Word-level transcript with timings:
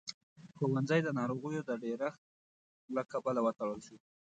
ښوونځی 0.55 0.99
د 1.03 1.09
ناروغيو 1.19 1.61
د 1.65 1.71
ډېرښت 1.83 2.21
له 2.95 3.01
کبله 3.11 3.39
وتړل 3.43 3.79
شو. 3.87 3.97